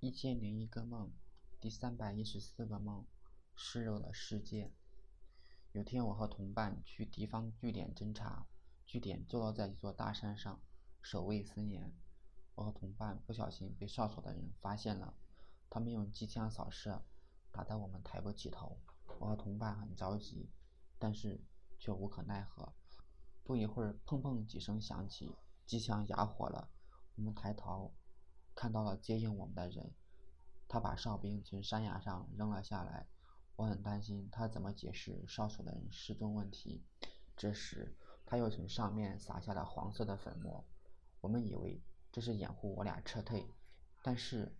[0.00, 1.10] 一千零一个梦，
[1.58, 3.04] 第三百一十四个梦，
[3.56, 4.70] 失落的世界。
[5.72, 8.46] 有天，我和同伴去敌方据点侦察，
[8.86, 10.60] 据点坐落在一座大山上，
[11.02, 11.92] 守卫森严。
[12.54, 15.14] 我和同伴不小心被哨所的人发现了，
[15.68, 17.02] 他们用机枪扫射，
[17.50, 18.78] 打得我们抬不起头。
[19.18, 20.48] 我和同伴很着急，
[20.96, 21.40] 但是
[21.76, 22.72] 却无可奈何。
[23.42, 25.34] 不一会儿，砰砰几声响起，
[25.66, 26.70] 机枪哑火了。
[27.16, 27.92] 我们抬头。
[28.58, 29.92] 看到了接应我们的人，
[30.66, 33.06] 他把哨兵从山崖上扔了下来。
[33.54, 36.82] 我很担心他怎么解释哨所的人失踪问题。
[37.36, 37.94] 这时，
[38.26, 40.64] 他又从上面撒下了黄色的粉末。
[41.20, 43.46] 我们以为这是掩护我俩撤退，
[44.02, 44.52] 但是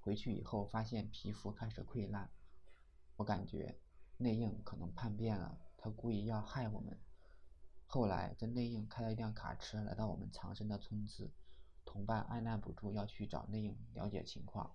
[0.00, 2.28] 回去以后发现皮肤开始溃烂。
[3.14, 3.78] 我感觉
[4.16, 6.98] 内应可能叛变了，他故意要害我们。
[7.86, 11.30] 后来，这内应开了一辆卡车来到我们藏身的村子。
[11.88, 14.74] 同伴按捺不住要去找内应了解情况，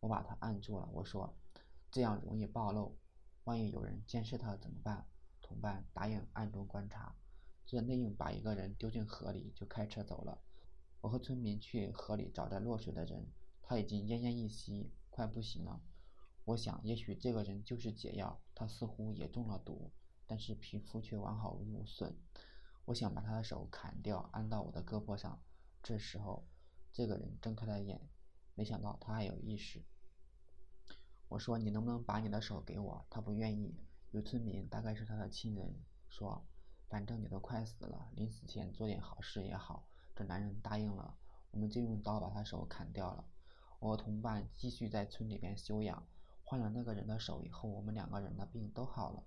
[0.00, 0.88] 我把他按住了。
[0.92, 1.32] 我说
[1.88, 2.98] ：“这样容易暴露，
[3.44, 5.06] 万一有人监视他怎么办？”
[5.40, 7.14] 同伴答应暗中观察。
[7.64, 10.42] 这内应把一个人丢进河里，就开车走了。
[11.00, 13.28] 我和村民去河里找着落水的人，
[13.62, 15.80] 他已经奄奄一息，快不行了。
[16.44, 18.40] 我想，也许这个人就是解药。
[18.52, 19.92] 他似乎也中了毒，
[20.26, 22.18] 但是皮肤却完好无损。
[22.86, 25.40] 我想把他的手砍掉，安到我的胳膊上。
[25.86, 26.44] 这时候，
[26.92, 28.00] 这个人睁开了眼，
[28.56, 29.84] 没想到他还有意识。
[31.28, 33.72] 我说：“你能不能把你的手给我？”他不愿意。
[34.10, 35.76] 有村民，大概是他的亲人，
[36.08, 36.44] 说
[36.90, 41.16] ：“反正你都快死了，临死前做点好事也好。”这男人答应了，
[41.52, 43.24] 我们就用刀把他手砍掉了。
[43.78, 46.04] 我和同伴继续在村里边休养。
[46.42, 49.22] 换了那个人的手以后，我们两个人的病都好了。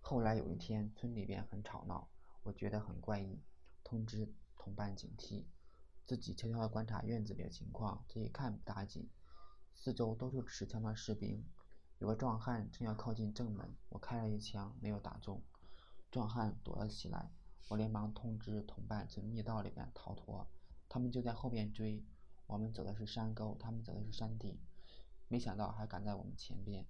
[0.00, 2.08] 后来有一天，村里边很吵闹，
[2.42, 3.40] 我觉得很怪异，
[3.84, 5.44] 通知同伴警惕。
[6.10, 9.08] 自己悄悄地观察院子里的情况，这一看不打紧，
[9.76, 11.44] 四周都是持枪的士兵。
[12.00, 15.40] 有个壮汉正要靠近正门，我开了一枪，没有打中，
[16.10, 17.30] 壮汉躲了起来。
[17.68, 20.44] 我连忙通知同伴从密道里面逃脱，
[20.88, 22.04] 他们就在后面追。
[22.48, 24.58] 我们走的是山沟，他们走的是山顶，
[25.28, 26.84] 没想到还赶在我们前边。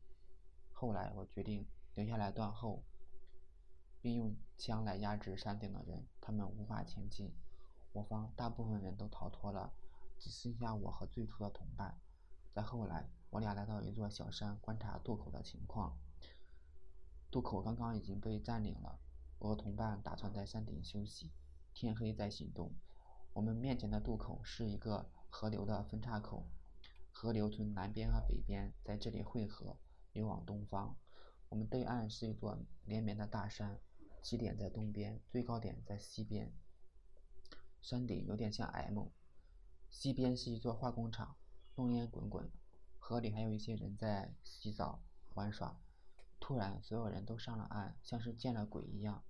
[0.72, 2.82] 后来我决定留下来断后，
[4.00, 7.30] 并用枪来压制山顶的人，他们无法前进。
[7.92, 9.72] 我方大部分人都逃脱了，
[10.18, 11.98] 只剩下我和最初的同伴。
[12.52, 15.98] 再后来，我俩来到一座小山，观察渡口的情况。
[17.30, 18.98] 渡口刚刚已经被占领了，
[19.38, 21.30] 我和同伴打算在山顶休息，
[21.74, 22.72] 天黑再行动。
[23.32, 26.46] 我们面前的渡口是一个河流的分岔口，
[27.12, 29.76] 河流从南边和北边在这里汇合，
[30.12, 30.96] 流往东方。
[31.48, 33.78] 我们对岸是一座连绵的大山，
[34.22, 36.52] 起点在东边，最高点在西边。
[37.80, 39.08] 山顶有点像 M，
[39.88, 41.36] 西边是一座化工厂，
[41.76, 42.50] 浓烟滚滚，
[42.98, 45.02] 河里还有一些人在洗澡
[45.34, 45.80] 玩耍。
[46.38, 49.22] 突然，所有人都上了岸，像是见了鬼一样。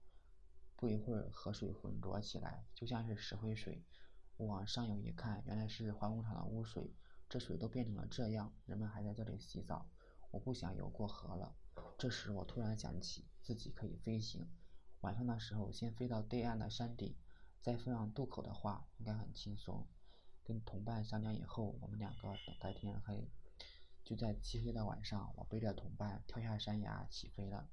[0.77, 3.84] 不一会儿，河水浑浊起来，就像是石灰水。
[4.37, 6.94] 我往上游一看，原来是化工厂的污水。
[7.28, 9.89] 这水都变成了这样，人们还在这里洗澡。
[10.31, 11.55] 我不想游过河了。
[11.99, 14.49] 这时，我突然想起自己可以飞行，
[15.00, 17.15] 晚上的时候先飞到对岸的山顶。
[17.62, 19.87] 再飞往渡口的话，应该很轻松。
[20.43, 23.31] 跟同伴商量以后，我们两个等待天黑。
[24.03, 27.69] 就在漆黑的晚上，我背着同伴跳下山崖起飞了。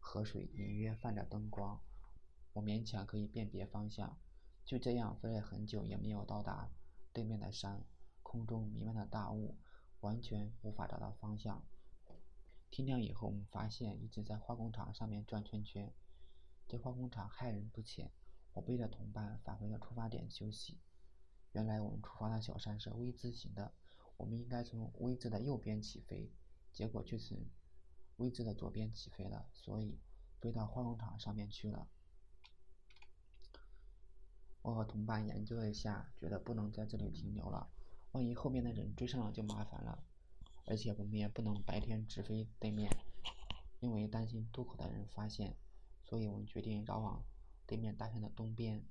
[0.00, 1.80] 河水隐约泛着灯光，
[2.54, 4.18] 我勉强可以辨别方向。
[4.64, 6.70] 就这样飞了很久，也没有到达
[7.12, 7.84] 对面的山。
[8.22, 9.58] 空中弥漫着大雾，
[10.00, 11.62] 完全无法找到方向。
[12.70, 15.92] 天亮以后，我们发现一直在化工厂上面转圈圈。
[16.66, 18.10] 这化工厂害人不浅。
[18.54, 20.78] 我背着同伴返回了出发点休息。
[21.52, 23.72] 原来我们出发的小山是 V 字形的，
[24.16, 26.30] 我们应该从 V 字的右边起飞，
[26.72, 27.38] 结果却从
[28.16, 29.98] V 字的左边起飞了，所以
[30.40, 31.88] 飞到化工厂上面去了。
[34.62, 37.68] 我和同伴研究了一下，觉得不能在这里停留了，
[38.12, 40.04] 万一后面的人追上了就麻烦了。
[40.66, 42.88] 而且我们也不能白天直飞对面，
[43.80, 45.56] 因为担心渡口的人发现，
[46.04, 47.24] 所以我们决定绕往。
[47.66, 48.84] 对面大山的东边，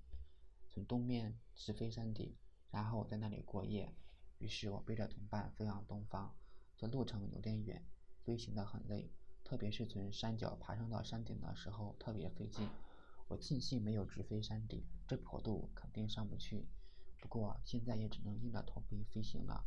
[0.69, 2.35] 从东面直飞山顶，
[2.69, 3.94] 然后在那里过夜。
[4.39, 6.35] 于是我背着同伴飞往东方。
[6.77, 7.85] 这路程有点远，
[8.23, 9.12] 飞行的很累，
[9.44, 12.68] 特别是从山脚爬升到山顶的时候特别费劲。
[13.27, 16.68] 我庆幸没有直飞山顶，这坡度肯定上不去。
[17.19, 19.63] 不过现在也只能硬着头皮飞行了。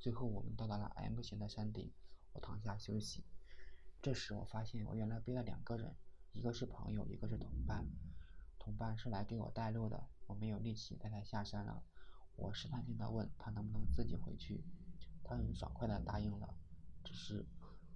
[0.00, 1.92] 最后我们到达了 M 型的山顶，
[2.32, 3.24] 我躺下休息。
[4.00, 5.94] 这时我发现我原来背了两个人，
[6.32, 7.86] 一个是朋友，一个是同伴。
[8.64, 11.84] 同伴是来给我带路的，我没有力气带他下山了。
[12.34, 14.64] 我试探性的问他能不能自己回去，
[15.22, 16.54] 他很爽快地答应了。
[17.04, 17.44] 只是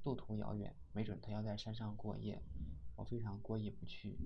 [0.05, 2.43] 路途遥远，没准他要在山上过夜，
[2.97, 4.19] 我非常过意不去，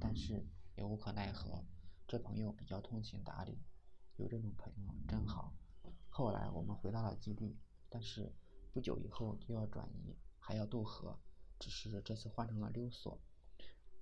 [0.00, 0.44] 但是
[0.74, 1.64] 也无可奈何。
[2.08, 3.56] 这朋友比较通情达理，
[4.16, 5.54] 有这种朋友真好。
[6.08, 7.56] 后来我们回到了基地，
[7.88, 8.34] 但是
[8.72, 11.16] 不久以后就要转移，还要渡河，
[11.60, 13.20] 只是这次换成了溜索。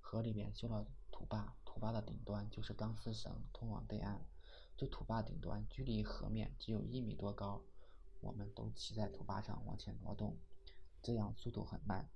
[0.01, 4.23] 河里边修了土坝，土坝的顶端就是钢丝绳，通往对岸。
[4.77, 7.63] 这土坝顶端距离河面只有一米多高，
[8.21, 10.37] 我们都骑在土坝上往前挪动，
[11.01, 12.07] 这样速度很慢。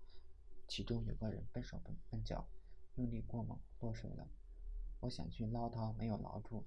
[0.67, 2.47] 其中有个人笨手笨笨脚，
[2.97, 4.27] 用力过猛，落水了。
[4.99, 6.63] 我想去捞他，没有捞住。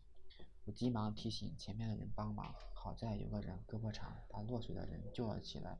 [0.64, 5.78] 我急忙提醒前面的人帮忙，好在有个人胳膊长，把落水的人救了起来。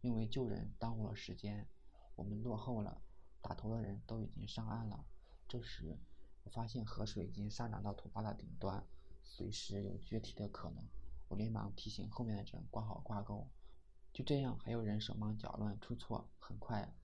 [0.00, 1.66] 因为救人耽误了时间，
[2.14, 3.02] 我们落后了。
[3.42, 5.04] 打头的人都已经上岸了。
[5.48, 5.96] 这时，
[6.46, 8.86] 我发现河水已经上涨到土坝的顶端，
[9.24, 10.86] 随时有决堤的可能。
[11.26, 13.48] 我连忙提醒后面的人挂好挂钩。
[14.12, 16.94] 就这样，还有人手忙脚乱出错，很快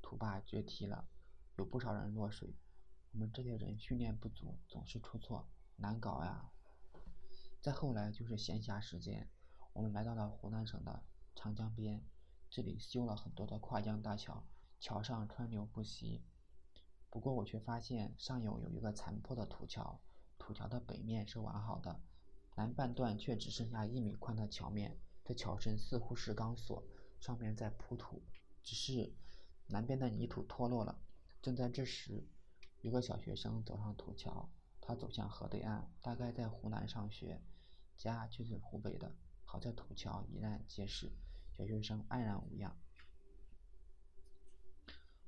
[0.00, 1.08] 土坝决堤了，
[1.56, 2.54] 有不少人落水。
[3.10, 6.52] 我们这些人训练不足，总是出错，难搞呀。
[7.60, 9.28] 再后来就是闲暇时间，
[9.72, 11.02] 我们来到了湖南省的
[11.34, 12.00] 长江边，
[12.48, 14.46] 这里修了很多的跨江大桥，
[14.78, 16.22] 桥上川流不息。
[17.12, 20.00] 不过我却发现上游有一个残破的土桥，
[20.38, 22.00] 土桥的北面是完好的，
[22.56, 24.98] 南半段却只剩下一米宽的桥面。
[25.22, 26.82] 这桥身似乎是钢索，
[27.20, 28.22] 上面在铺土，
[28.62, 29.14] 只是
[29.66, 31.02] 南边的泥土脱落了。
[31.42, 32.26] 正在这时，
[32.80, 34.48] 有个小学生走上土桥，
[34.80, 37.42] 他走向河对岸，大概在湖南上学。
[37.98, 39.14] 家却是湖北的，
[39.44, 41.12] 好在土桥依然结实，
[41.52, 42.74] 小学生安然无恙。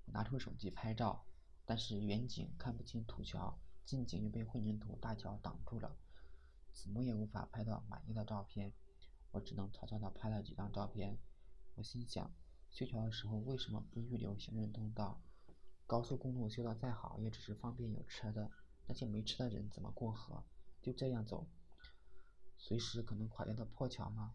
[0.06, 1.26] 我拿出手机拍照，
[1.66, 5.96] 但是远景看不清土桥，近景又被混凝土大桥挡住了，
[6.72, 8.72] 怎么也无法拍到满意的照片。
[9.31, 11.19] 我只能草草的拍了几张照片。
[11.75, 12.32] 我心想，
[12.70, 15.20] 修桥的时候为什么不预留行人通道？
[15.87, 18.50] 高速公路修得再好，也只是方便有车的，
[18.87, 20.44] 那些没车的人怎么过河？
[20.82, 21.46] 就这样走？
[22.56, 24.34] 随时可能垮掉的破桥吗？